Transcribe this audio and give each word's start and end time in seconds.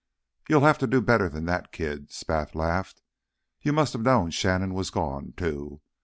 "You'll 0.49 0.61
have 0.61 0.79
to 0.79 0.87
do 0.87 0.99
better 0.99 1.29
than 1.29 1.45
that, 1.45 1.71
kid!" 1.71 2.11
Spath 2.11 2.55
laughed. 2.55 3.03
"You 3.61 3.71
must 3.71 3.93
have 3.93 4.01
known 4.01 4.31
Shannon 4.31 4.73
was 4.73 4.89
gone, 4.89 5.35
too. 5.37 5.79